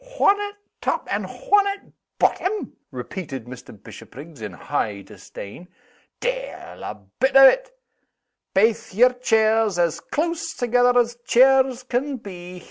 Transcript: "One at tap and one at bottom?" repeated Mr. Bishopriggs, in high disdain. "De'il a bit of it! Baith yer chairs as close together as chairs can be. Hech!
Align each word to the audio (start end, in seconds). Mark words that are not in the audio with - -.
"One 0.17 0.41
at 0.41 0.55
tap 0.81 1.07
and 1.11 1.27
one 1.29 1.67
at 1.67 1.81
bottom?" 2.17 2.75
repeated 2.89 3.45
Mr. 3.45 3.71
Bishopriggs, 3.83 4.41
in 4.41 4.51
high 4.53 5.01
disdain. 5.03 5.67
"De'il 6.19 6.81
a 6.81 6.95
bit 7.19 7.35
of 7.37 7.47
it! 7.47 7.69
Baith 8.55 8.95
yer 8.95 9.13
chairs 9.13 9.77
as 9.77 9.99
close 9.99 10.55
together 10.55 10.97
as 10.99 11.19
chairs 11.27 11.83
can 11.83 12.17
be. 12.17 12.53
Hech! 12.55 12.59